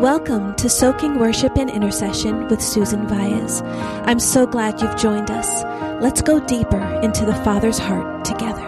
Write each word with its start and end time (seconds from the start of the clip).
Welcome 0.00 0.54
to 0.56 0.68
Soaking 0.68 1.18
Worship 1.18 1.56
and 1.56 1.70
Intercession 1.70 2.48
with 2.48 2.60
Susan 2.60 3.08
Valles. 3.08 3.62
I'm 4.06 4.20
so 4.20 4.46
glad 4.46 4.82
you've 4.82 4.98
joined 4.98 5.30
us. 5.30 5.64
Let's 6.02 6.20
go 6.20 6.38
deeper 6.38 7.00
into 7.02 7.24
the 7.24 7.34
Father's 7.36 7.78
heart 7.78 8.22
together. 8.22 8.60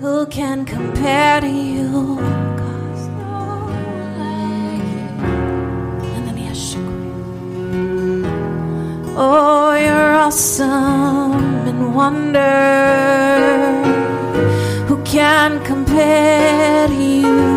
Who 0.00 0.24
can 0.28 0.64
compare 0.64 1.42
to 1.42 1.46
you? 1.46 2.18
Oh, 9.18 9.74
you're 9.74 10.12
awesome 10.14 10.68
and 11.68 11.94
wonder. 11.94 13.45
Can 15.06 15.62
compare 15.62 16.90
you? 16.90 17.55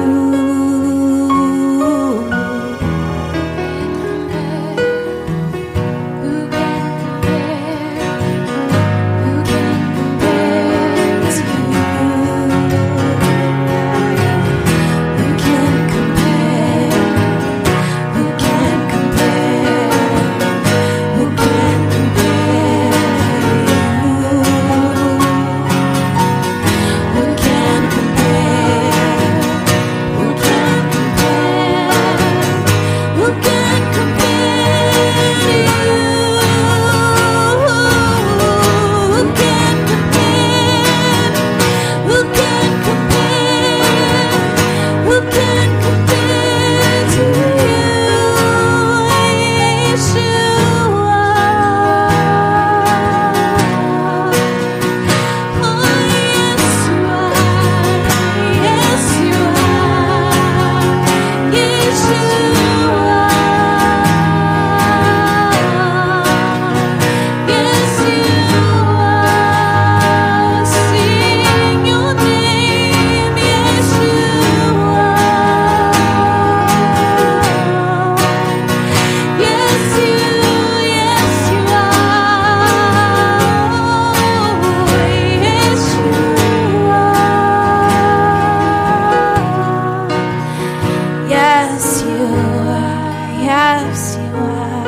see 94.00 94.30
why. 94.40 94.84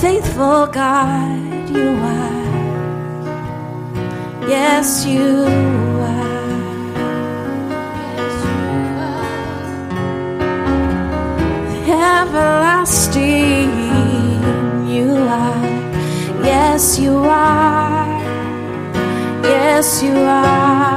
Faithful 0.00 0.66
God, 0.66 1.70
you 1.76 1.88
are. 2.18 2.48
Yes, 4.54 5.06
you 5.06 5.28
are. 5.48 6.34
everlasting 12.24 13.70
you 14.94 15.10
are. 15.44 15.66
Yes, 16.50 16.98
you 16.98 17.16
are. 17.18 18.08
Yes, 19.42 20.02
you 20.02 20.16
are. 20.16 20.93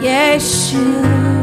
Yeshua. 0.00 1.37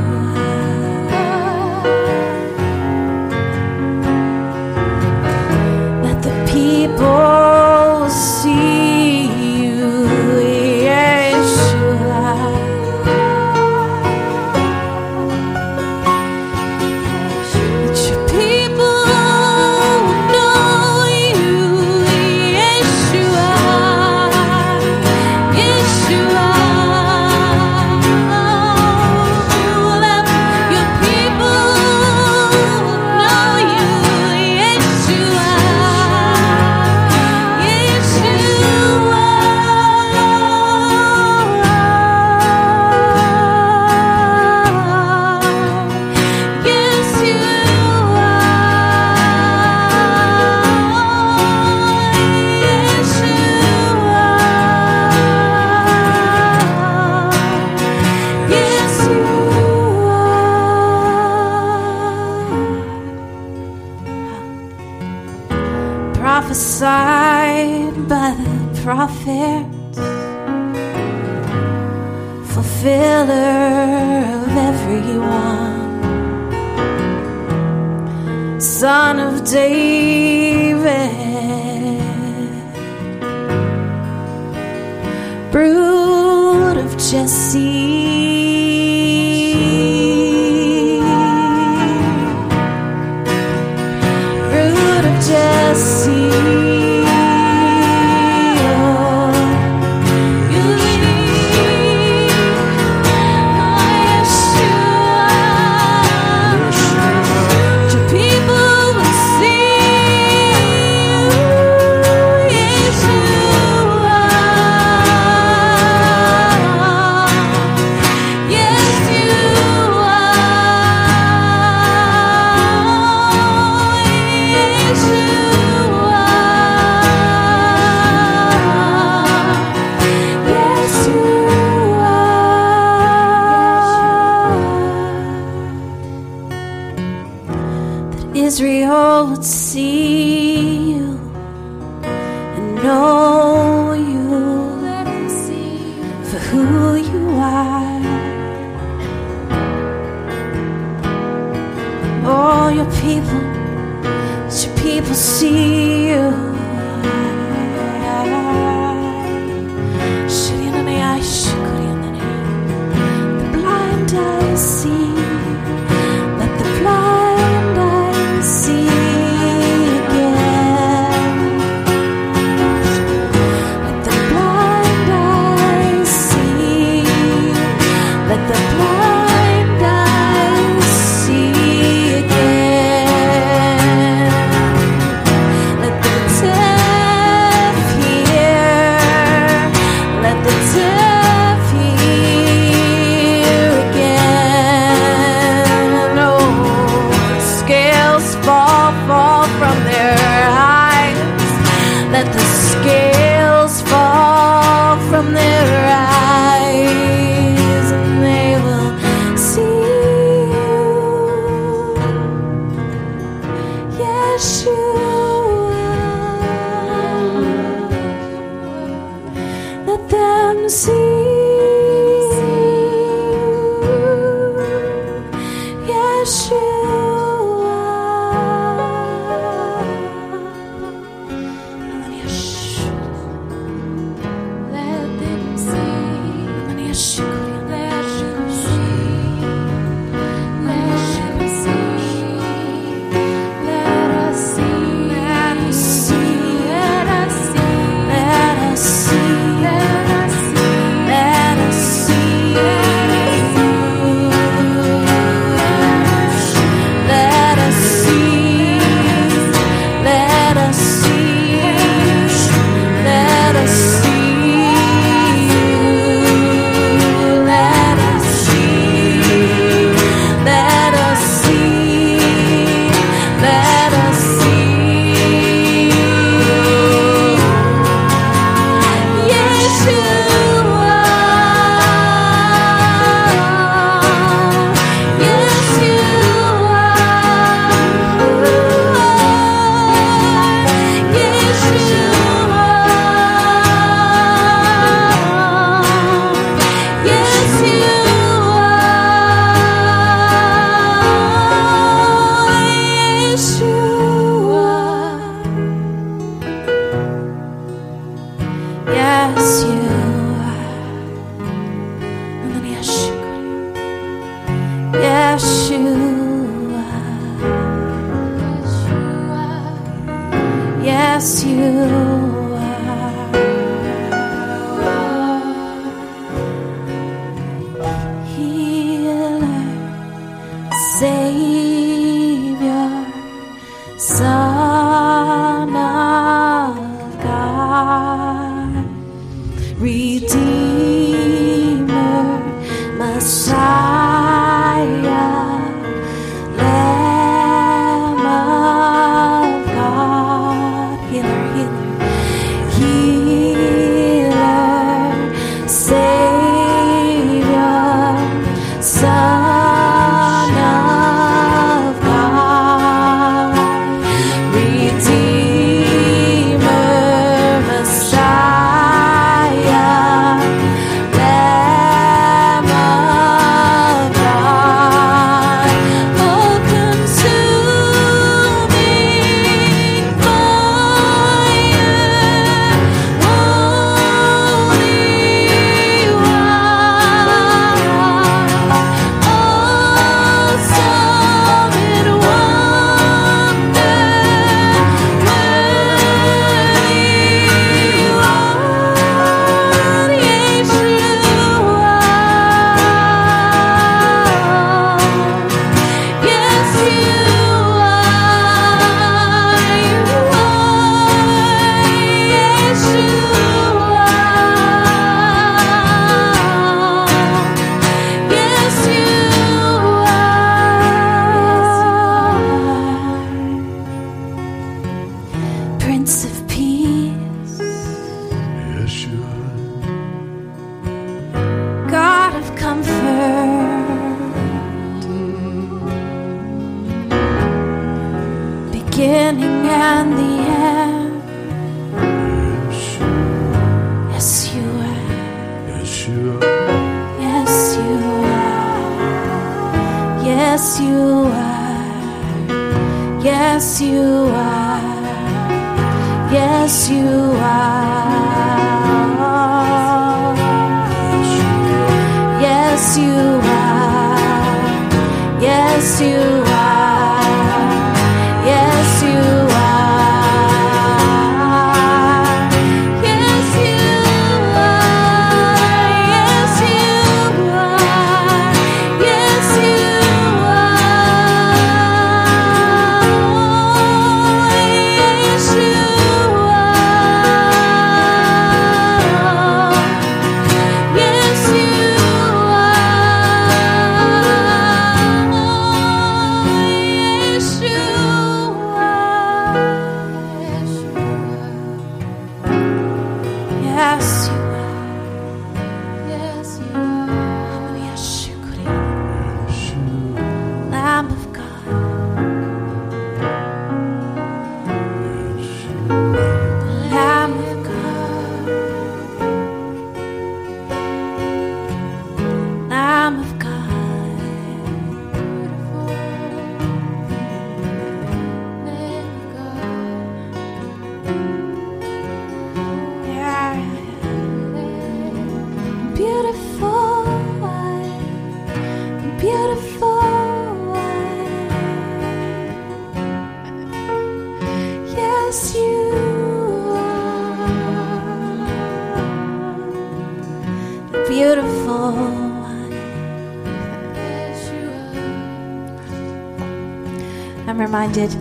Reminded, 557.75 558.13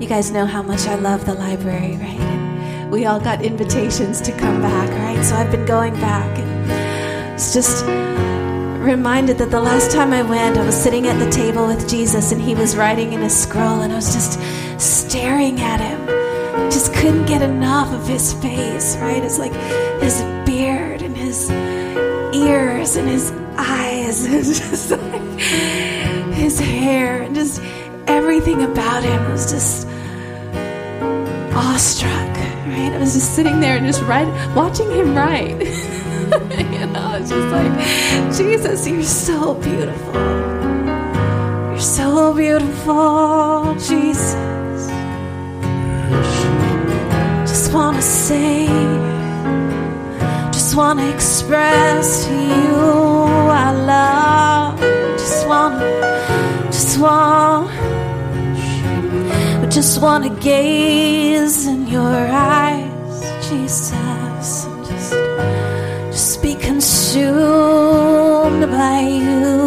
you 0.00 0.08
guys 0.08 0.30
know 0.30 0.46
how 0.46 0.62
much 0.62 0.86
I 0.86 0.94
love 0.94 1.26
the 1.26 1.34
library, 1.34 1.98
right? 1.98 2.18
And 2.18 2.90
we 2.90 3.04
all 3.04 3.20
got 3.20 3.42
invitations 3.42 4.22
to 4.22 4.32
come 4.32 4.62
back, 4.62 4.88
right? 4.88 5.22
So 5.22 5.34
I've 5.36 5.50
been 5.50 5.66
going 5.66 5.92
back 5.96 6.38
and 6.38 7.34
it's 7.34 7.52
just 7.52 7.84
reminded 8.82 9.36
that 9.36 9.50
the 9.50 9.60
last 9.60 9.90
time 9.90 10.14
I 10.14 10.22
went, 10.22 10.56
I 10.56 10.64
was 10.64 10.74
sitting 10.74 11.08
at 11.08 11.18
the 11.18 11.30
table 11.30 11.66
with 11.66 11.90
Jesus 11.90 12.32
and 12.32 12.40
he 12.40 12.54
was 12.54 12.74
writing 12.74 13.12
in 13.12 13.22
a 13.22 13.28
scroll 13.28 13.82
and 13.82 13.92
I 13.92 13.96
was 13.96 14.14
just 14.14 14.40
staring 14.80 15.60
at 15.60 15.78
him. 15.78 16.70
Just 16.70 16.94
couldn't 16.94 17.26
get 17.26 17.42
enough 17.42 17.92
of 17.92 18.08
his 18.08 18.32
face, 18.32 18.96
right? 18.96 19.22
It's 19.22 19.38
like 19.38 19.52
his 20.00 20.22
beard 20.46 21.02
and 21.02 21.14
his 21.14 21.50
ears 22.34 22.96
and 22.96 23.06
his 23.10 23.30
eyes 23.58 24.24
and 24.32 24.42
just 24.42 24.90
like 24.90 25.38
his 26.32 26.58
hair 26.58 27.11
everything 28.52 28.72
about 28.72 29.02
him 29.02 29.22
I 29.22 29.32
was 29.32 29.50
just 29.50 29.86
awestruck, 31.54 32.36
right? 32.66 32.92
I 32.92 32.98
was 32.98 33.14
just 33.14 33.34
sitting 33.34 33.60
there 33.60 33.76
and 33.76 33.86
just 33.86 34.02
write, 34.02 34.28
watching 34.54 34.90
him 34.90 35.14
write. 35.14 35.60
you 35.60 36.86
know, 36.86 37.00
I 37.00 37.20
was 37.20 37.30
just 37.30 37.48
like, 37.48 38.36
Jesus, 38.36 38.88
you're 38.88 39.02
so 39.02 39.54
beautiful. 39.54 40.14
You're 41.70 41.78
so 41.78 42.34
beautiful, 42.34 43.74
Jesus. 43.74 44.34
Just 47.48 47.72
want 47.72 47.96
to 47.96 48.02
say, 48.02 48.66
just 50.52 50.74
want 50.74 50.98
to 51.00 51.14
express 51.14 52.26
to 52.26 52.32
you 52.32 52.82
I 53.50 53.72
love. 53.72 54.80
Just 55.18 55.46
want 55.46 55.80
just 56.72 56.98
want, 56.98 57.70
just 59.72 60.02
want 60.02 60.22
to 60.22 60.30
gaze 60.40 61.66
in 61.66 61.86
your 61.86 62.02
eyes, 62.30 63.22
Jesus, 63.48 64.66
and 64.66 64.84
just, 64.84 65.12
just 66.12 66.42
be 66.42 66.54
consumed 66.56 67.30
by 68.70 69.00
you. 69.00 69.62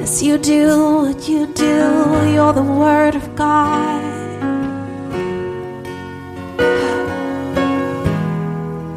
As 0.00 0.22
you 0.22 0.38
do 0.38 1.02
what 1.02 1.28
you 1.28 1.46
do, 1.52 2.32
you're 2.32 2.54
the 2.54 2.62
Word 2.62 3.16
of 3.16 3.36
God. 3.36 4.02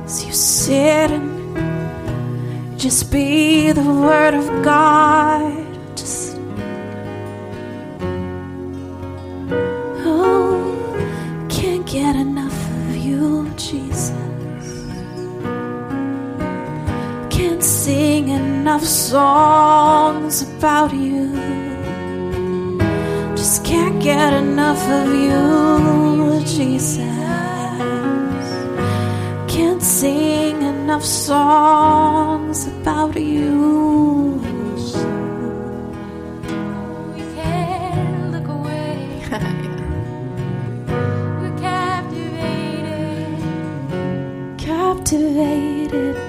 As 0.05 0.24
you 0.25 0.31
sit 0.31 1.12
and 1.12 1.30
just 2.81 3.11
be 3.11 3.71
the 3.71 3.83
Word 3.83 4.33
of 4.33 4.47
God. 4.63 5.67
Just 5.95 6.35
oh, 10.03 11.45
can't 11.47 11.85
get 11.85 12.15
enough 12.15 12.59
of 12.71 12.95
you, 12.97 13.47
Jesus. 13.55 14.09
Can't 17.29 17.63
sing 17.63 18.29
enough 18.29 18.83
songs 18.83 20.41
about 20.41 20.91
you. 20.91 21.35
Just 23.35 23.63
can't 23.63 24.01
get 24.01 24.33
enough 24.33 24.81
of 24.89 25.07
you, 25.13 26.43
Jesus. 26.47 26.97
Can't 29.47 29.83
sing 29.83 30.50
enough 30.91 31.05
songs 31.05 32.67
about 32.67 33.15
you. 33.15 34.41
We 37.15 37.21
can't 37.33 38.31
look 38.33 38.48
away. 38.50 39.24
We're 41.39 41.57
captivated 41.62 43.39
Captivated 44.57 46.20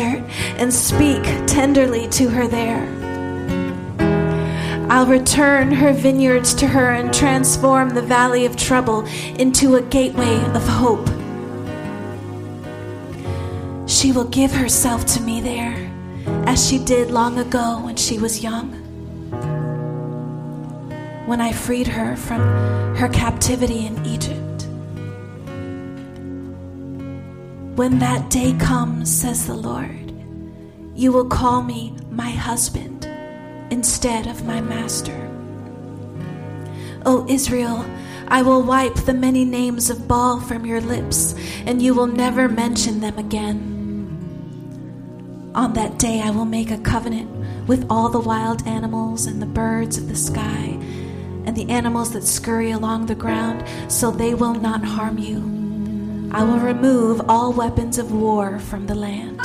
and 0.00 0.72
speak 0.72 1.22
tenderly 1.46 2.08
to 2.08 2.28
her 2.28 2.46
there. 2.46 2.86
I'll 4.90 5.06
return 5.06 5.72
her 5.72 5.92
vineyards 5.92 6.54
to 6.54 6.66
her 6.66 6.92
and 6.92 7.12
transform 7.12 7.90
the 7.90 8.02
valley 8.02 8.46
of 8.46 8.56
trouble 8.56 9.04
into 9.38 9.76
a 9.76 9.82
gateway 9.82 10.36
of 10.54 10.66
hope. 10.66 11.06
She 13.88 14.12
will 14.12 14.28
give 14.28 14.52
herself 14.52 15.06
to 15.06 15.20
me 15.20 15.40
there, 15.40 15.90
as 16.46 16.68
she 16.68 16.78
did 16.78 17.10
long 17.10 17.38
ago 17.38 17.80
when 17.82 17.96
she 17.96 18.18
was 18.18 18.42
young 18.42 18.82
when 21.26 21.40
I 21.40 21.52
freed 21.52 21.88
her 21.88 22.16
from 22.16 22.40
her 22.96 23.08
captivity 23.08 23.84
in 23.84 24.06
Egypt. 24.06 24.45
When 27.76 27.98
that 27.98 28.30
day 28.30 28.54
comes, 28.54 29.14
says 29.14 29.46
the 29.46 29.54
Lord, 29.54 30.10
you 30.94 31.12
will 31.12 31.28
call 31.28 31.62
me 31.62 31.94
my 32.10 32.30
husband 32.30 33.04
instead 33.70 34.26
of 34.26 34.46
my 34.46 34.62
master. 34.62 35.30
O 37.04 37.26
Israel, 37.28 37.84
I 38.28 38.40
will 38.40 38.62
wipe 38.62 38.94
the 38.94 39.12
many 39.12 39.44
names 39.44 39.90
of 39.90 40.08
Baal 40.08 40.40
from 40.40 40.64
your 40.64 40.80
lips, 40.80 41.34
and 41.66 41.82
you 41.82 41.92
will 41.92 42.06
never 42.06 42.48
mention 42.48 43.00
them 43.00 43.18
again. 43.18 43.60
On 45.54 45.74
that 45.74 45.98
day, 45.98 46.22
I 46.22 46.30
will 46.30 46.46
make 46.46 46.70
a 46.70 46.78
covenant 46.78 47.68
with 47.68 47.86
all 47.90 48.08
the 48.08 48.18
wild 48.18 48.66
animals 48.66 49.26
and 49.26 49.42
the 49.42 49.44
birds 49.44 49.98
of 49.98 50.08
the 50.08 50.16
sky 50.16 50.78
and 51.44 51.54
the 51.54 51.68
animals 51.68 52.14
that 52.14 52.24
scurry 52.24 52.70
along 52.70 53.04
the 53.04 53.14
ground, 53.14 53.68
so 53.92 54.10
they 54.10 54.32
will 54.32 54.54
not 54.54 54.82
harm 54.82 55.18
you. 55.18 55.55
I 56.36 56.44
will 56.44 56.58
remove 56.58 57.22
all 57.30 57.50
weapons 57.50 57.96
of 57.96 58.12
war 58.12 58.58
from 58.58 58.86
the 58.86 58.94
land, 58.94 59.40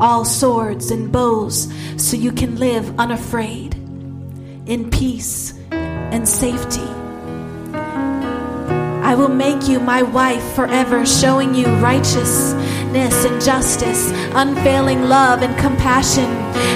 all 0.00 0.24
swords 0.24 0.90
and 0.90 1.12
bows, 1.12 1.72
so 1.96 2.16
you 2.16 2.32
can 2.32 2.56
live 2.56 2.98
unafraid, 2.98 3.74
in 4.66 4.90
peace 4.90 5.54
and 5.70 6.28
safety. 6.28 6.88
I 7.72 9.14
will 9.14 9.28
make 9.28 9.68
you 9.68 9.78
my 9.78 10.02
wife 10.02 10.42
forever, 10.56 11.06
showing 11.06 11.54
you 11.54 11.66
righteousness 11.76 13.24
and 13.24 13.40
justice, 13.40 14.10
unfailing 14.34 15.04
love 15.04 15.42
and 15.42 15.56
compassion. 15.56 16.28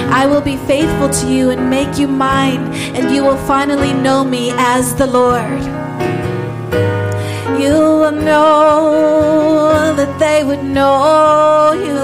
I 0.09 0.25
will 0.25 0.39
be 0.39 0.55
faithful 0.55 1.09
to 1.09 1.27
you 1.29 1.49
and 1.49 1.69
make 1.69 1.99
you 1.99 2.07
mine, 2.07 2.73
and 2.95 3.13
you 3.13 3.25
will 3.25 3.45
finally 3.45 3.91
know 3.91 4.23
me 4.23 4.51
as 4.53 4.95
the 4.95 5.07
Lord. 5.07 5.61
You 7.61 7.73
will 7.73 8.11
know 8.11 9.93
that 9.95 10.17
they 10.17 10.43
would 10.43 10.63
know 10.63 11.73
you, 11.73 11.95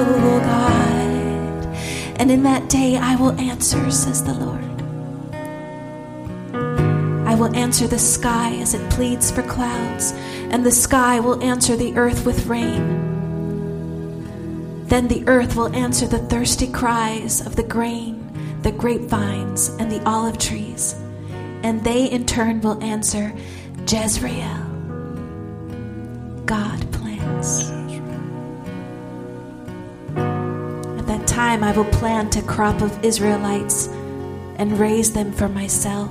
God. 0.46 1.66
And 2.20 2.30
in 2.30 2.44
that 2.44 2.70
day 2.70 2.96
I 2.96 3.16
will 3.16 3.32
answer, 3.40 3.90
says 3.90 4.24
the 4.24 4.36
Lord. 4.36 4.64
I 7.28 7.34
will 7.34 7.56
answer 7.56 7.88
the 7.88 7.98
sky 7.98 8.56
as 8.58 8.76
it 8.76 8.88
pleads 8.92 9.32
for 9.32 9.42
clouds, 9.42 10.14
and 10.52 10.64
the 10.64 10.72
sky 10.72 11.20
will 11.20 11.44
answer 11.44 11.76
the 11.76 11.98
earth 11.98 12.24
with 12.24 12.46
rain. 12.46 13.06
Then 14.86 15.08
the 15.08 15.28
earth 15.28 15.56
will 15.56 15.76
answer 15.76 16.06
the 16.06 16.20
thirsty 16.20 16.68
cries 16.68 17.42
of 17.44 17.56
the 17.56 17.64
grain, 17.64 18.24
the 18.62 18.72
grapevines, 18.72 19.70
and 19.80 19.92
the 19.92 20.08
olive 20.08 20.38
trees, 20.38 20.94
and 21.64 21.84
they 21.84 22.06
in 22.06 22.28
turn 22.28 22.62
will 22.62 22.80
answer 22.84 23.34
Jezreel. 23.88 24.67
God 26.48 26.80
plants. 26.94 27.70
At 30.16 31.06
that 31.08 31.28
time, 31.28 31.62
I 31.62 31.74
will 31.76 31.92
plant 31.92 32.38
a 32.38 32.42
crop 32.42 32.82
of 32.82 33.04
Israelites 33.04 33.88
and 34.56 34.80
raise 34.80 35.12
them 35.12 35.34
for 35.34 35.50
myself. 35.50 36.10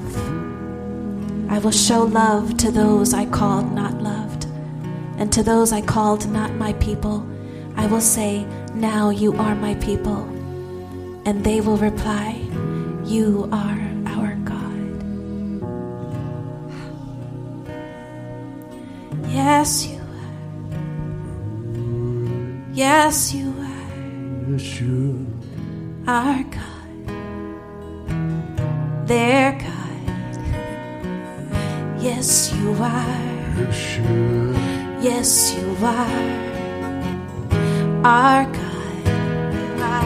I 1.49 1.59
will 1.59 1.70
show 1.70 2.03
love 2.03 2.59
to 2.59 2.70
those 2.70 3.14
I 3.14 3.25
called 3.25 3.72
not 3.72 4.03
loved, 4.03 4.44
and 5.16 5.33
to 5.33 5.42
those 5.42 5.72
I 5.72 5.81
called 5.81 6.29
not 6.29 6.53
my 6.53 6.75
people. 6.75 7.27
I 7.75 7.87
will 7.87 8.03
say, 8.03 8.44
Now 8.75 9.09
you 9.09 9.33
are 9.37 9.55
my 9.55 9.75
people. 9.77 10.25
And 11.25 11.42
they 11.44 11.62
will 11.62 11.79
reply, 11.79 12.38
You 13.07 13.49
are 13.53 13.81
our 14.07 14.35
God. 14.44 14.77
Yes. 19.31 19.95
Yes, 22.77 23.33
you 23.33 23.55
are 23.59 24.53
Yes, 24.53 24.81
you 24.83 25.27
our 26.07 26.43
God. 26.43 26.91
Their 29.09 29.53
God. 29.53 30.05
Yes, 31.99 32.53
you 32.53 32.73
are. 32.73 33.25
yes, 33.57 33.97
you 33.97 34.53
Yes, 35.01 35.55
you 35.57 35.69
are 35.81 36.27
our 38.05 38.45
God, 38.45 39.07
our, 39.81 40.05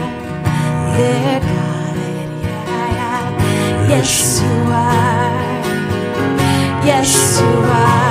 their 0.95 1.39
God. 1.41 1.97
Yeah, 2.41 2.95
yeah. 2.95 3.89
Yes, 3.89 4.41
you 4.41 4.55
are. 4.71 5.43
Yes, 6.87 7.41
you 7.41 7.47
are 7.47 8.10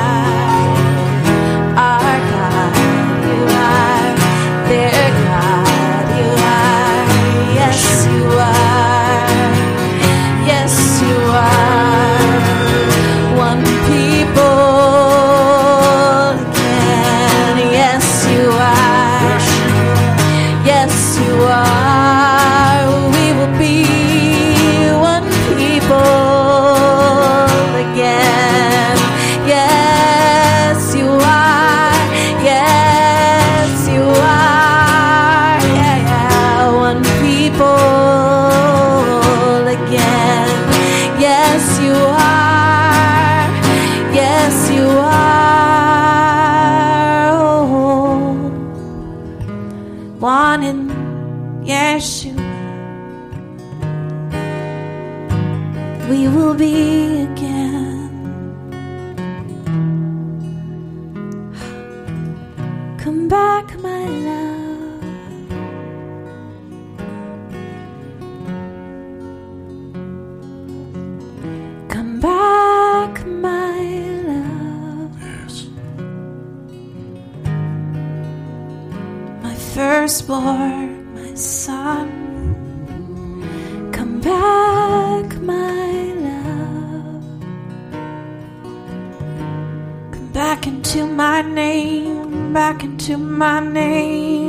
back 90.32 90.66
into 90.66 91.06
my 91.06 91.42
name, 91.42 92.52
back 92.52 92.84
into 92.84 93.16
my 93.16 93.60
name. 93.60 94.39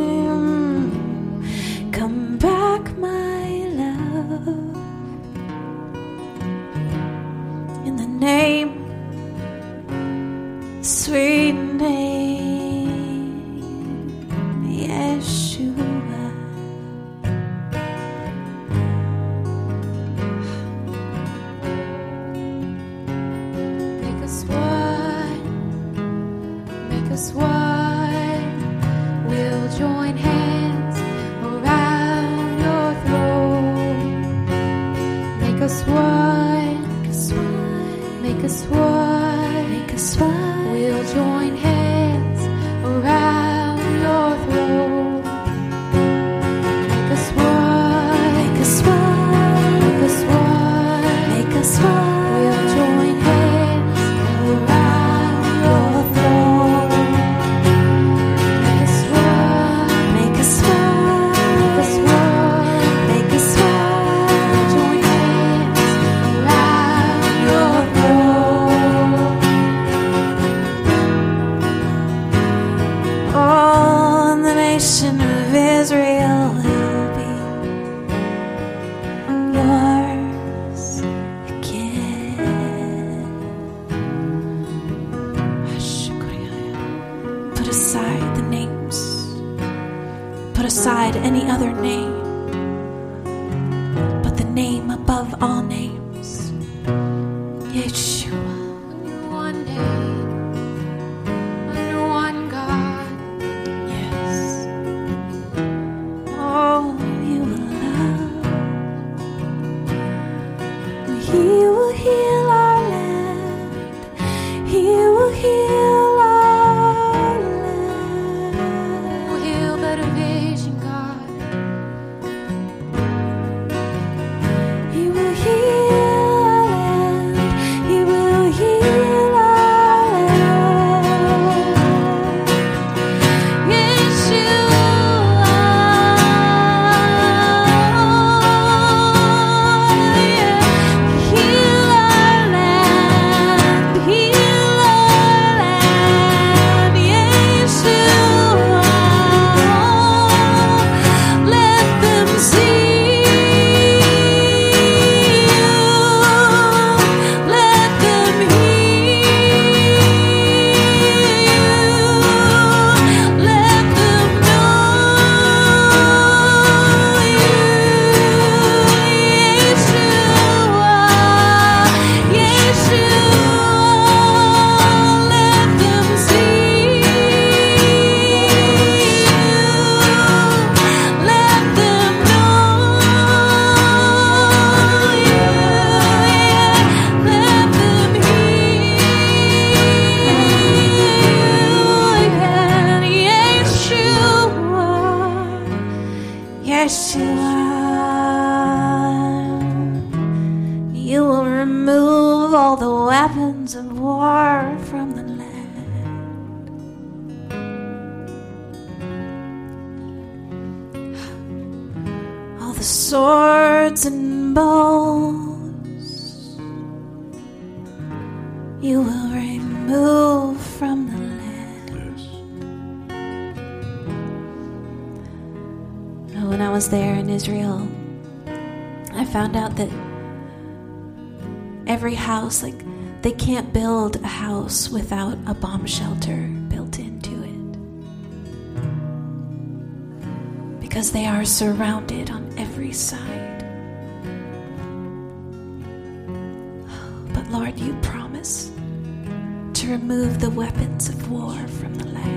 remove 249.91 250.39
the 250.39 250.49
weapons 250.49 251.09
of 251.09 251.29
war 251.29 251.53
from 251.79 251.93
the 251.95 252.05
land. 252.07 252.31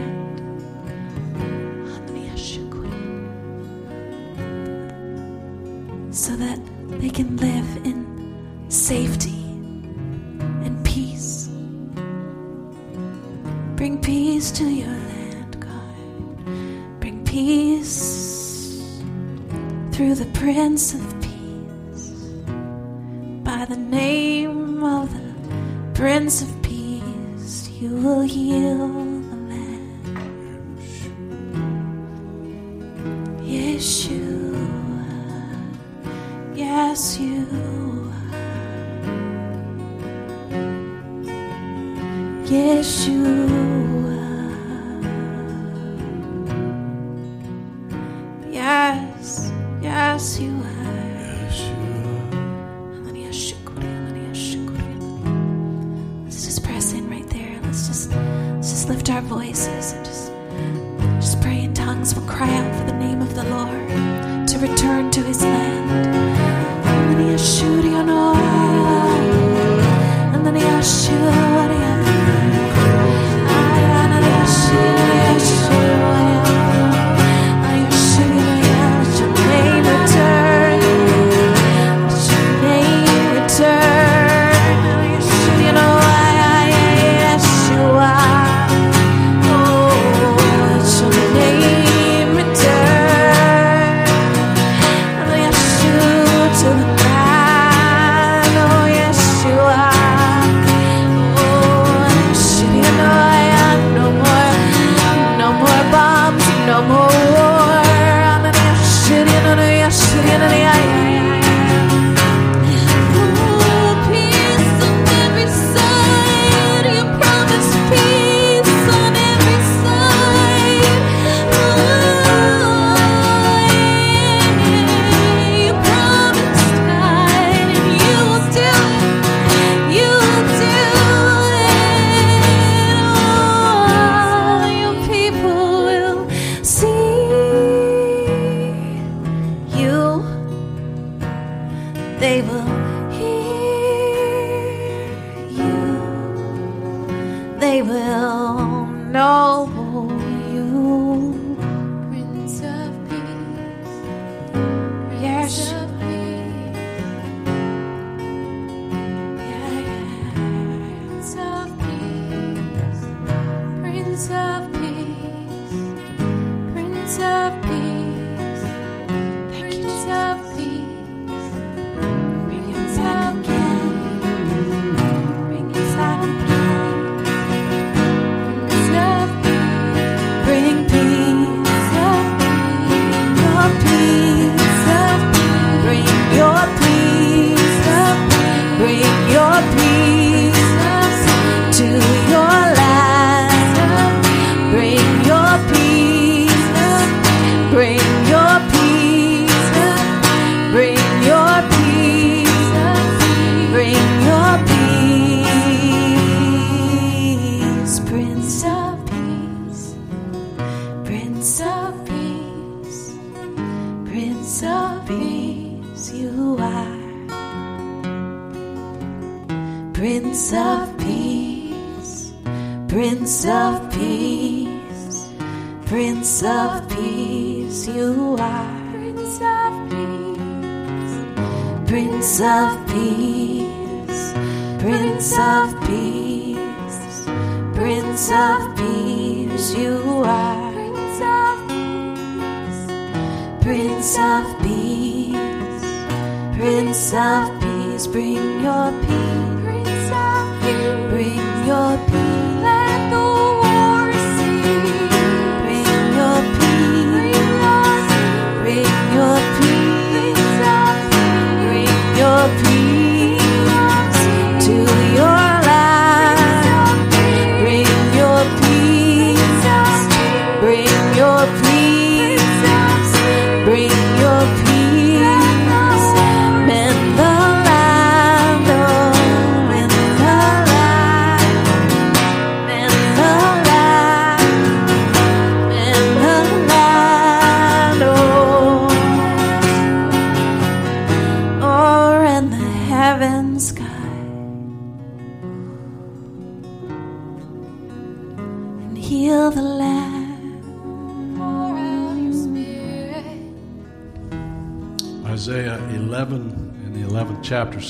So 6.13 6.37
that 6.37 6.59
they 7.01 7.11
can 7.11 7.37
live 7.37 7.77
in 7.85 8.67
safety. 8.69 9.24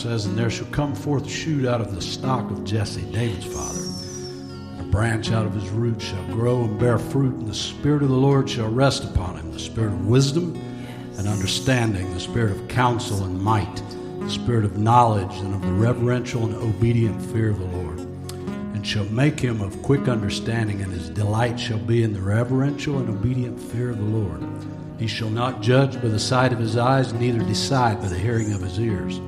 Says, 0.05 0.27
And 0.27 0.37
there 0.37 0.51
shall 0.51 0.67
come 0.67 0.95
forth 0.95 1.27
shoot 1.27 1.67
out 1.67 1.81
of 1.81 1.95
the 1.95 2.03
stock 2.03 2.51
of 2.51 2.63
Jesse, 2.63 3.11
David's 3.11 3.47
father. 3.47 3.81
A 4.79 4.85
branch 4.85 5.33
out 5.33 5.47
of 5.47 5.55
his 5.55 5.71
root 5.71 6.01
shall 6.03 6.23
grow 6.27 6.65
and 6.65 6.79
bear 6.79 6.99
fruit, 6.99 7.35
and 7.37 7.49
the 7.49 7.55
Spirit 7.55 8.03
of 8.03 8.11
the 8.11 8.15
Lord 8.15 8.49
shall 8.49 8.69
rest 8.69 9.05
upon 9.05 9.39
him 9.39 9.51
the 9.51 9.59
Spirit 9.59 9.95
of 9.95 10.07
wisdom 10.07 10.55
and 11.17 11.27
understanding, 11.27 12.13
the 12.13 12.21
Spirit 12.21 12.53
of 12.53 12.69
counsel 12.69 13.25
and 13.25 13.41
might, 13.41 13.83
the 14.21 14.29
Spirit 14.29 14.67
of 14.67 14.77
knowledge 14.77 15.35
and 15.39 15.55
of 15.55 15.63
the 15.63 15.73
reverential 15.73 16.45
and 16.45 16.55
obedient 16.55 17.21
fear 17.33 17.49
of 17.49 17.59
the 17.59 17.79
Lord. 17.79 18.01
And 18.75 18.87
shall 18.87 19.07
make 19.07 19.41
him 19.41 19.63
of 19.63 19.81
quick 19.81 20.07
understanding, 20.07 20.83
and 20.83 20.93
his 20.93 21.09
delight 21.09 21.59
shall 21.59 21.79
be 21.79 22.03
in 22.03 22.13
the 22.13 22.21
reverential 22.21 22.99
and 22.99 23.09
obedient 23.09 23.59
fear 23.59 23.89
of 23.89 23.97
the 23.97 24.05
Lord. 24.05 24.43
He 24.99 25.07
shall 25.07 25.31
not 25.31 25.63
judge 25.63 25.95
by 25.95 26.09
the 26.09 26.21
sight 26.21 26.53
of 26.53 26.59
his 26.59 26.77
eyes, 26.77 27.15
neither 27.15 27.39
decide 27.39 28.03
by 28.03 28.09
the 28.09 28.19
hearing 28.19 28.53
of 28.53 28.61
his 28.61 28.79
ears. 28.79 29.19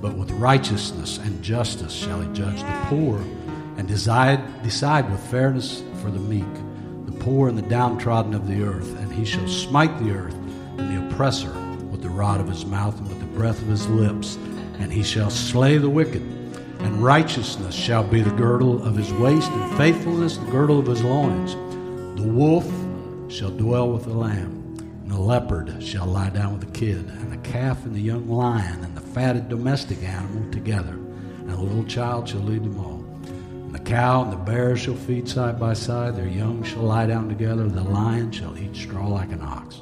But 0.00 0.16
with 0.16 0.30
righteousness 0.32 1.18
and 1.18 1.42
justice 1.42 1.92
shall 1.92 2.20
he 2.20 2.32
judge 2.32 2.60
the 2.60 2.86
poor, 2.86 3.18
and 3.76 3.86
decide, 3.86 4.62
decide 4.62 5.10
with 5.10 5.20
fairness 5.30 5.82
for 6.00 6.10
the 6.10 6.18
meek, 6.18 6.44
the 7.06 7.18
poor 7.24 7.48
and 7.48 7.58
the 7.58 7.62
downtrodden 7.62 8.34
of 8.34 8.46
the 8.46 8.62
earth. 8.62 8.96
And 9.00 9.12
he 9.12 9.24
shall 9.24 9.48
smite 9.48 9.98
the 9.98 10.12
earth 10.12 10.34
and 10.78 10.90
the 10.90 11.06
oppressor 11.08 11.52
with 11.90 12.02
the 12.02 12.08
rod 12.08 12.40
of 12.40 12.48
his 12.48 12.64
mouth 12.64 12.98
and 12.98 13.08
with 13.08 13.20
the 13.20 13.26
breath 13.38 13.60
of 13.60 13.68
his 13.68 13.86
lips. 13.88 14.36
And 14.78 14.92
he 14.92 15.02
shall 15.02 15.30
slay 15.30 15.78
the 15.78 15.90
wicked. 15.90 16.22
And 16.80 17.02
righteousness 17.02 17.74
shall 17.74 18.04
be 18.04 18.20
the 18.20 18.30
girdle 18.30 18.82
of 18.84 18.96
his 18.96 19.12
waist, 19.14 19.50
and 19.50 19.76
faithfulness 19.78 20.36
the 20.36 20.50
girdle 20.50 20.78
of 20.78 20.86
his 20.86 21.02
loins. 21.02 21.54
The 22.20 22.28
wolf 22.28 22.66
shall 23.28 23.50
dwell 23.50 23.90
with 23.90 24.04
the 24.04 24.14
lamb, 24.14 24.76
and 24.78 25.10
the 25.10 25.18
leopard 25.18 25.82
shall 25.82 26.06
lie 26.06 26.30
down 26.30 26.52
with 26.52 26.72
the 26.72 26.78
kid, 26.78 27.08
and 27.08 27.32
the 27.32 27.48
calf 27.48 27.84
and 27.84 27.94
the 27.94 28.00
young 28.00 28.28
lion, 28.28 28.84
and 28.84 28.95
fatted 29.16 29.48
domestic 29.48 30.02
animal 30.02 30.46
together, 30.52 30.92
and 30.92 31.50
a 31.50 31.56
little 31.56 31.84
child 31.84 32.28
shall 32.28 32.40
lead 32.40 32.62
them 32.62 32.78
all. 32.78 33.02
And 33.24 33.74
the 33.74 33.78
cow 33.78 34.24
and 34.24 34.30
the 34.30 34.36
bear 34.36 34.76
shall 34.76 34.94
feed 34.94 35.26
side 35.26 35.58
by 35.58 35.72
side, 35.72 36.14
their 36.14 36.28
young 36.28 36.62
shall 36.62 36.82
lie 36.82 37.06
down 37.06 37.26
together, 37.26 37.66
the 37.66 37.82
lion 37.82 38.30
shall 38.30 38.58
eat 38.58 38.76
straw 38.76 39.08
like 39.08 39.32
an 39.32 39.40
ox. 39.40 39.80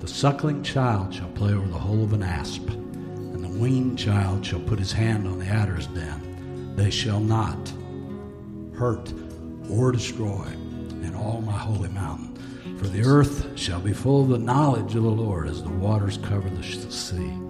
The 0.00 0.08
suckling 0.08 0.64
child 0.64 1.14
shall 1.14 1.28
play 1.28 1.54
over 1.54 1.68
the 1.68 1.78
hole 1.78 2.02
of 2.02 2.12
an 2.12 2.24
asp, 2.24 2.68
and 2.68 3.44
the 3.44 3.56
weaned 3.56 4.00
child 4.00 4.44
shall 4.44 4.58
put 4.58 4.80
his 4.80 4.90
hand 4.90 5.28
on 5.28 5.38
the 5.38 5.46
adder's 5.46 5.86
den. 5.86 6.74
They 6.74 6.90
shall 6.90 7.20
not 7.20 7.72
hurt 8.76 9.12
or 9.70 9.92
destroy 9.92 10.44
in 11.04 11.14
all 11.14 11.40
my 11.40 11.56
holy 11.56 11.90
mountain. 11.90 12.34
For 12.78 12.88
the 12.88 13.04
earth 13.04 13.56
shall 13.56 13.78
be 13.78 13.92
full 13.92 14.22
of 14.22 14.28
the 14.30 14.38
knowledge 14.38 14.96
of 14.96 15.04
the 15.04 15.08
Lord 15.08 15.46
as 15.46 15.62
the 15.62 15.70
waters 15.70 16.18
cover 16.18 16.50
the 16.50 16.64
sea. 16.64 17.45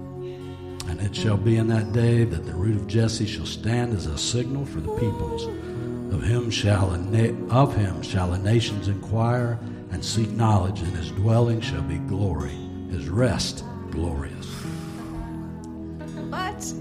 And 0.97 1.05
it 1.05 1.15
shall 1.15 1.37
be 1.37 1.57
in 1.57 1.67
that 1.67 1.91
day 1.91 2.23
that 2.23 2.45
the 2.45 2.53
root 2.53 2.75
of 2.75 2.87
Jesse 2.87 3.27
shall 3.27 3.45
stand 3.45 3.93
as 3.93 4.07
a 4.07 4.17
signal 4.17 4.65
for 4.65 4.79
the 4.79 4.93
peoples. 4.95 5.45
Of 6.11 6.23
him 6.23 6.49
shall 6.49 6.91
a 6.91 6.97
na- 6.97 7.53
of 7.53 7.75
him 7.75 8.01
shall 8.01 8.31
the 8.31 8.39
nations 8.39 8.87
inquire 8.87 9.59
and 9.91 10.03
seek 10.03 10.31
knowledge, 10.31 10.81
and 10.81 10.95
his 10.95 11.11
dwelling 11.11 11.61
shall 11.61 11.83
be 11.83 11.99
glory, 11.99 12.57
his 12.89 13.09
rest 13.09 13.63
glorious. 13.91 14.47
What? 16.29 16.73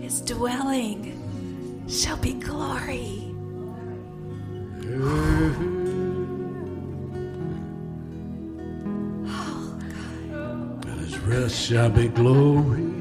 His 0.00 0.20
dwelling 0.20 1.84
shall 1.88 2.18
be 2.18 2.34
glory. 2.34 3.34
Shall 11.48 11.90
be 11.90 12.08
glory. 12.08 12.93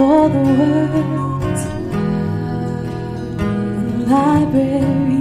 For 0.00 0.30
the 0.30 0.42
words. 0.58 1.62
in 3.42 3.98
The 3.98 4.06
library. 4.14 5.19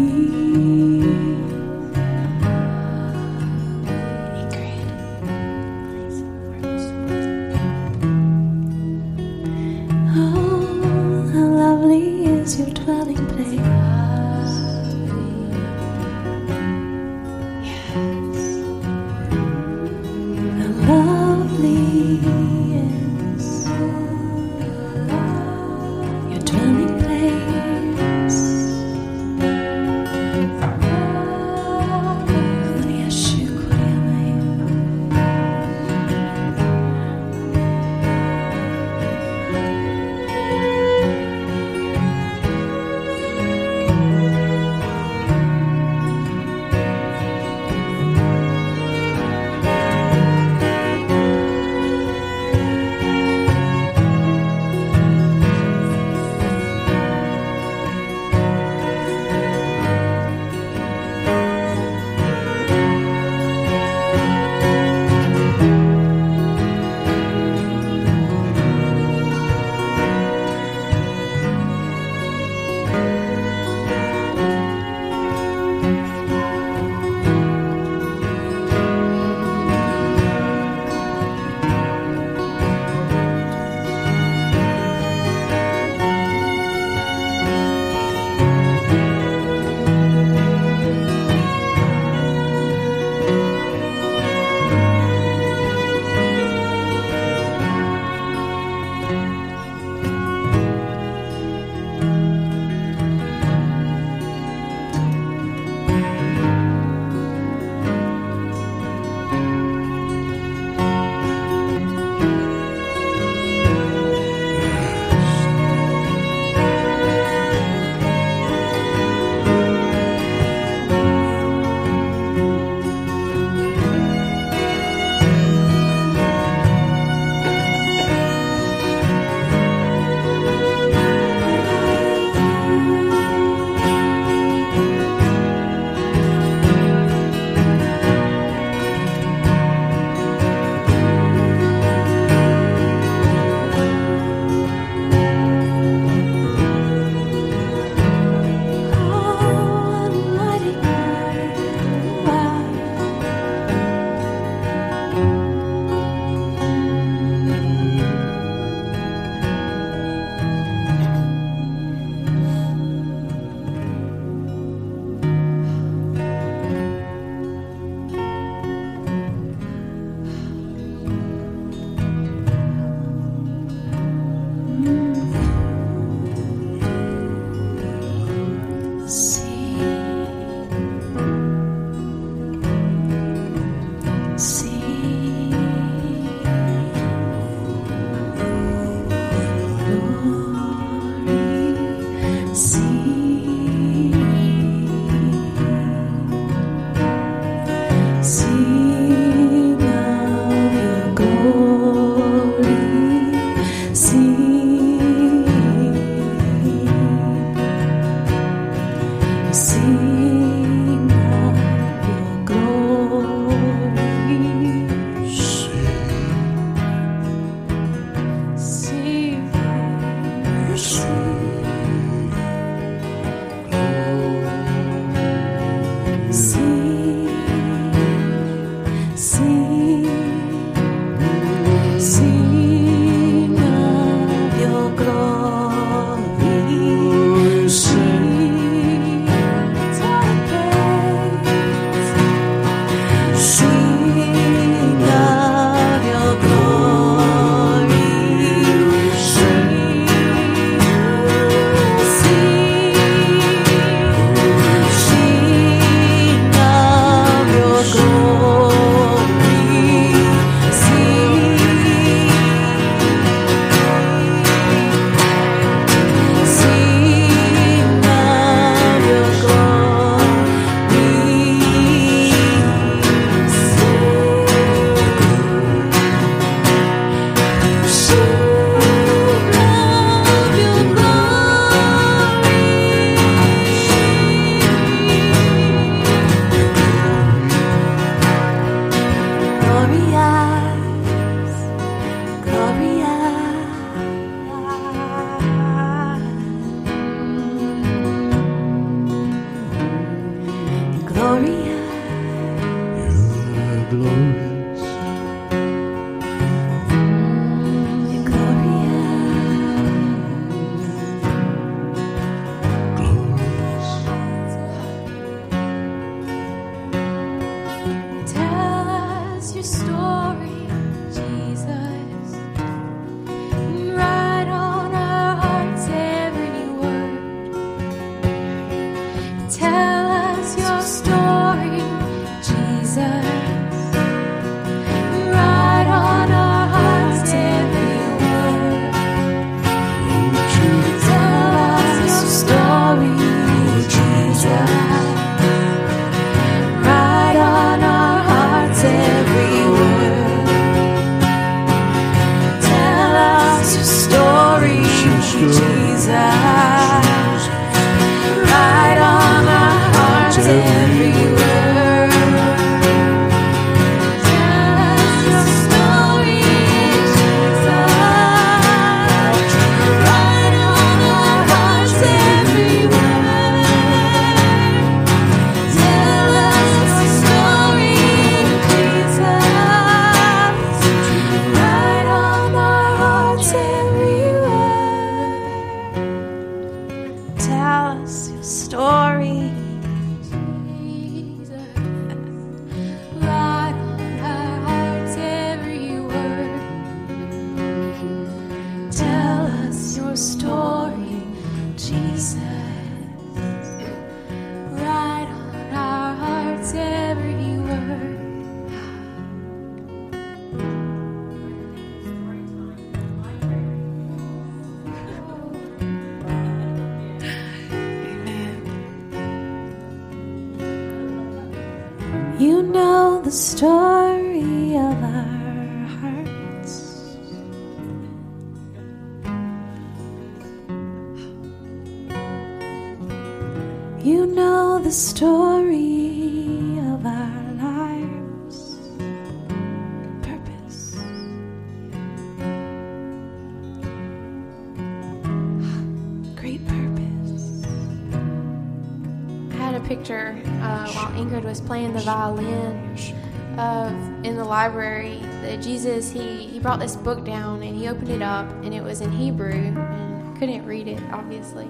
Library 454.60 455.22
that 455.42 455.62
Jesus 455.62 456.12
he 456.12 456.46
he 456.46 456.60
brought 456.60 456.82
this 456.82 456.98
book 456.98 457.24
down 457.24 457.64
and 457.64 457.78
he 457.78 457.88
opened 457.88 458.10
it 458.10 458.22
up 458.22 458.46
and 458.66 458.74
it 458.74 458.84
was 458.84 459.00
in 459.00 459.10
Hebrew 459.10 459.54
and 459.54 459.80
I 459.80 460.38
couldn't 460.38 460.66
read 460.66 460.90
it 460.90 461.02
obviously. 461.14 461.70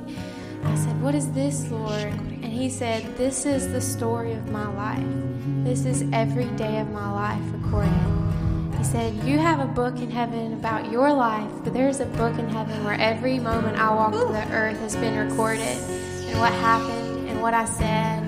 I 0.63 0.75
said, 0.75 0.99
"What 0.99 1.13
is 1.13 1.31
this, 1.33 1.69
Lord?" 1.69 2.13
And 2.43 2.51
he 2.61 2.67
said, 2.67 2.99
"This 3.15 3.45
is 3.45 3.71
the 3.71 3.79
story 3.79 4.33
of 4.33 4.49
my 4.49 4.67
life. 4.85 5.11
This 5.63 5.85
is 5.85 6.03
every 6.11 6.49
day 6.63 6.79
of 6.79 6.89
my 6.89 7.09
life 7.11 7.45
recorded." 7.57 8.07
He 8.79 8.83
said, 8.83 9.13
You 9.29 9.37
have 9.37 9.59
a 9.59 9.69
book 9.81 9.95
in 10.05 10.09
heaven 10.09 10.53
about 10.53 10.89
your 10.89 11.11
life, 11.13 11.51
but 11.63 11.73
there's 11.73 11.99
a 11.99 12.09
book 12.21 12.35
in 12.39 12.47
heaven 12.47 12.77
where 12.85 12.99
every 13.11 13.37
moment 13.37 13.77
I 13.77 13.93
walked 13.93 14.15
the 14.15 14.45
earth 14.61 14.79
has 14.79 14.95
been 14.95 15.15
recorded 15.27 15.77
and 16.29 16.39
what 16.39 16.53
happened 16.53 17.29
and 17.29 17.41
what 17.43 17.53
I 17.53 17.65
said 17.65 18.19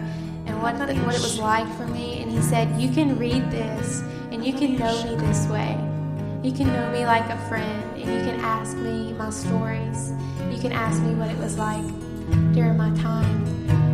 and 0.46 0.54
what, 0.62 0.76
what 0.76 0.90
it 0.90 1.24
was 1.30 1.40
like 1.40 1.70
for 1.78 1.88
me. 1.88 2.22
And 2.22 2.30
he 2.30 2.42
said, 2.42 2.66
You 2.82 2.90
can 2.92 3.18
read 3.18 3.50
this 3.50 4.04
and 4.42 4.48
you 4.48 4.60
can 4.60 4.76
know 4.76 5.04
me 5.04 5.16
this 5.28 5.46
way. 5.50 5.78
You 6.42 6.52
can 6.52 6.74
know 6.74 6.92
me 6.92 7.06
like 7.06 7.30
a 7.30 7.38
friend 7.48 7.84
and 7.96 8.00
you 8.00 8.32
can 8.32 8.40
ask 8.40 8.76
me 8.76 9.14
my 9.14 9.30
stories. 9.30 10.14
You 10.50 10.60
can 10.60 10.72
ask 10.72 11.00
me 11.04 11.14
what 11.14 11.30
it 11.30 11.38
was 11.38 11.60
like 11.60 11.86
during 12.52 12.76
my 12.76 12.90
time. 12.96 13.91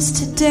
Is 0.00 0.10
today, 0.12 0.49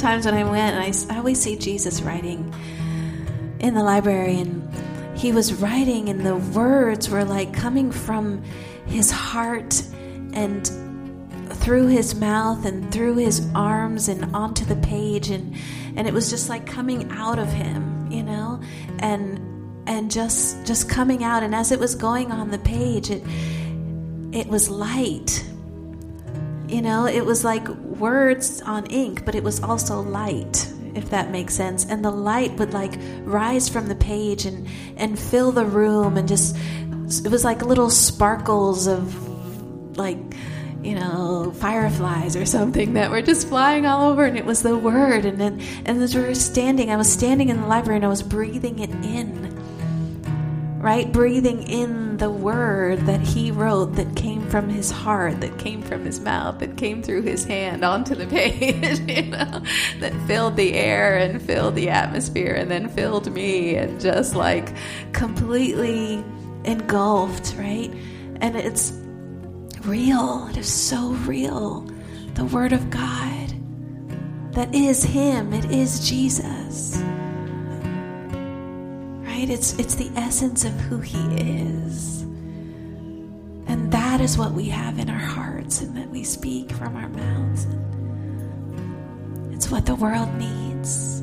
times 0.00 0.24
when 0.24 0.34
I 0.34 0.44
went, 0.44 1.10
i 1.10 1.16
always 1.16 1.40
see 1.40 1.56
Jesus 1.56 2.00
writing 2.00 2.52
in 3.58 3.74
the 3.74 3.82
library 3.82 4.40
and 4.40 4.66
he 5.16 5.32
was 5.32 5.52
writing 5.54 6.08
and 6.08 6.24
the 6.24 6.36
words 6.36 7.10
were 7.10 7.24
like 7.24 7.52
coming 7.52 7.92
from 7.92 8.42
his 8.86 9.10
heart 9.10 9.82
and 10.32 10.66
through 11.56 11.88
his 11.88 12.14
mouth 12.14 12.64
and 12.64 12.90
through 12.90 13.16
his 13.16 13.46
arms 13.54 14.08
and 14.08 14.34
onto 14.34 14.64
the 14.64 14.76
page 14.76 15.28
and 15.28 15.54
and 15.96 16.06
it 16.08 16.14
was 16.14 16.30
just 16.30 16.48
like 16.48 16.64
coming 16.64 17.10
out 17.10 17.38
of 17.38 17.48
him 17.48 18.10
you 18.10 18.22
know? 18.22 18.60
And 19.00 19.38
and 19.86 20.10
just 20.10 20.66
just 20.66 20.88
coming 20.88 21.22
out 21.22 21.42
and 21.42 21.54
as 21.54 21.72
it 21.72 21.78
was 21.78 21.94
going 21.94 22.32
on 22.32 22.50
the 22.50 22.58
page 22.58 23.10
it 23.10 23.22
it 24.32 24.46
was 24.46 24.70
light 24.70 25.44
you 26.68 26.80
know? 26.80 27.06
It 27.06 27.26
was 27.26 27.44
like 27.44 27.68
words 28.00 28.60
on 28.62 28.86
ink 28.86 29.24
but 29.24 29.34
it 29.34 29.44
was 29.44 29.62
also 29.62 30.00
light 30.00 30.72
if 30.94 31.10
that 31.10 31.30
makes 31.30 31.54
sense 31.54 31.84
and 31.84 32.04
the 32.04 32.10
light 32.10 32.52
would 32.58 32.72
like 32.72 32.94
rise 33.20 33.68
from 33.68 33.86
the 33.86 33.94
page 33.94 34.44
and 34.46 34.66
and 34.96 35.18
fill 35.18 35.52
the 35.52 35.64
room 35.64 36.16
and 36.16 36.26
just 36.26 36.56
it 37.24 37.30
was 37.30 37.44
like 37.44 37.62
little 37.62 37.90
sparkles 37.90 38.86
of 38.86 39.96
like 39.96 40.18
you 40.82 40.94
know 40.94 41.52
fireflies 41.56 42.34
or 42.34 42.46
something 42.46 42.94
that 42.94 43.10
were 43.10 43.22
just 43.22 43.46
flying 43.48 43.86
all 43.86 44.10
over 44.10 44.24
and 44.24 44.36
it 44.36 44.44
was 44.44 44.62
the 44.62 44.76
word 44.76 45.24
and 45.24 45.38
then 45.38 45.60
and 45.84 46.02
as 46.02 46.14
we 46.14 46.22
were 46.22 46.34
standing 46.34 46.90
i 46.90 46.96
was 46.96 47.10
standing 47.12 47.50
in 47.50 47.60
the 47.60 47.66
library 47.66 47.96
and 47.96 48.04
i 48.04 48.08
was 48.08 48.22
breathing 48.22 48.78
it 48.78 48.90
in 49.04 49.50
right? 50.80 51.12
Breathing 51.12 51.62
in 51.64 52.09
the 52.20 52.30
word 52.30 53.00
that 53.06 53.20
he 53.22 53.50
wrote 53.50 53.94
that 53.94 54.14
came 54.14 54.46
from 54.50 54.68
his 54.68 54.90
heart, 54.90 55.40
that 55.40 55.58
came 55.58 55.80
from 55.80 56.04
his 56.04 56.20
mouth, 56.20 56.58
that 56.58 56.76
came 56.76 57.02
through 57.02 57.22
his 57.22 57.46
hand 57.46 57.82
onto 57.82 58.14
the 58.14 58.26
page, 58.28 59.00
you 59.08 59.30
know, 59.30 59.62
that 60.00 60.12
filled 60.26 60.54
the 60.54 60.74
air 60.74 61.16
and 61.16 61.40
filled 61.40 61.74
the 61.74 61.88
atmosphere 61.88 62.52
and 62.52 62.70
then 62.70 62.90
filled 62.90 63.32
me 63.32 63.74
and 63.74 63.98
just 63.98 64.34
like 64.34 64.74
completely 65.14 66.22
engulfed, 66.64 67.56
right? 67.56 67.90
And 68.42 68.54
it's 68.54 68.92
real. 69.80 70.46
It 70.48 70.58
is 70.58 70.70
so 70.70 71.12
real. 71.24 71.90
The 72.34 72.44
word 72.44 72.74
of 72.74 72.90
God 72.90 73.54
that 74.52 74.74
is 74.74 75.02
him, 75.02 75.54
it 75.54 75.70
is 75.70 76.06
Jesus 76.06 77.02
right? 79.40 79.50
It's 79.50 79.78
it's 79.78 79.94
the 79.94 80.10
essence 80.16 80.64
of 80.64 80.72
who 80.72 80.98
he 81.00 81.18
is. 81.36 82.22
And 83.66 83.92
that 83.92 84.20
is 84.20 84.36
what 84.36 84.52
we 84.52 84.66
have 84.66 84.98
in 84.98 85.08
our 85.08 85.18
hearts 85.18 85.80
and 85.80 85.96
that 85.96 86.10
we 86.10 86.24
speak 86.24 86.70
from 86.72 86.96
our 86.96 87.08
mouths. 87.08 87.66
It's 89.54 89.70
what 89.70 89.86
the 89.86 89.94
world 89.94 90.32
needs. 90.34 91.22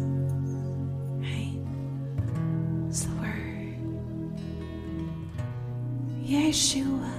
Right? 1.20 1.60
It's 2.88 3.04
the 3.04 3.16
word. 3.16 3.76
Yeshua. 6.24 7.17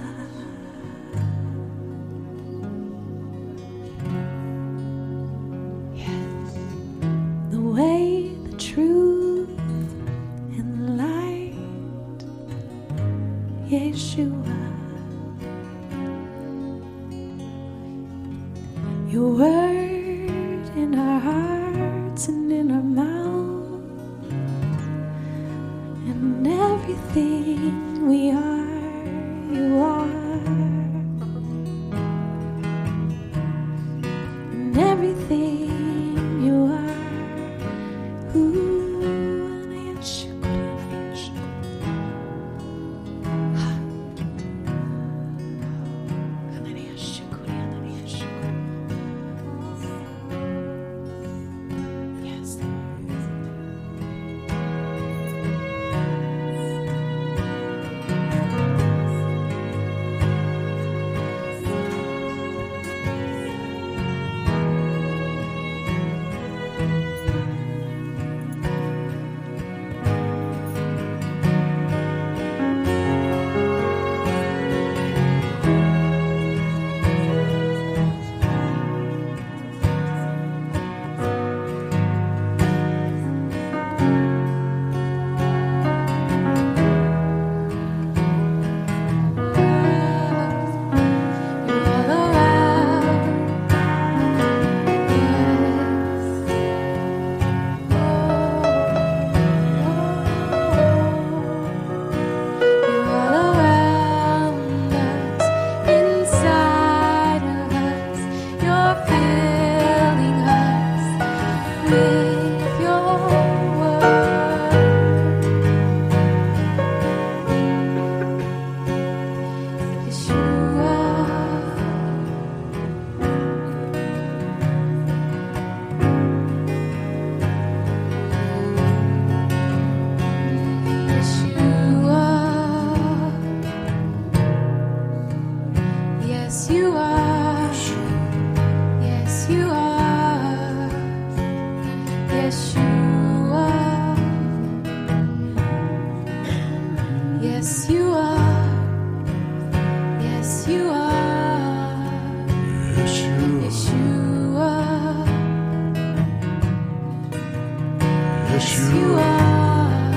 Yes, 158.59 158.91
you 158.93 159.15
are. 159.15 160.11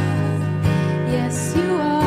Yes, 1.13 1.55
you 1.57 1.77
are. 1.77 2.02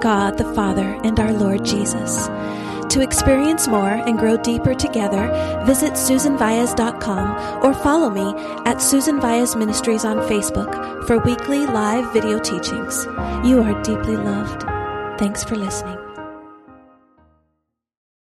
God 0.00 0.38
the 0.38 0.52
Father 0.54 0.98
and 1.04 1.18
our 1.18 1.32
Lord 1.32 1.64
Jesus. 1.64 2.28
To 2.90 3.02
experience 3.02 3.68
more 3.68 3.90
and 3.90 4.18
grow 4.18 4.36
deeper 4.38 4.74
together, 4.74 5.28
visit 5.66 5.92
SusanVias.com 5.92 7.62
or 7.62 7.74
follow 7.74 8.08
me 8.08 8.34
at 8.64 8.80
Susan 8.80 9.20
Vias 9.20 9.54
Ministries 9.54 10.04
on 10.04 10.16
Facebook 10.28 11.06
for 11.06 11.18
weekly 11.18 11.66
live 11.66 12.12
video 12.12 12.38
teachings. 12.38 13.04
You 13.46 13.62
are 13.62 13.82
deeply 13.82 14.16
loved. 14.16 14.62
Thanks 15.18 15.44
for 15.44 15.56
listening. 15.56 15.97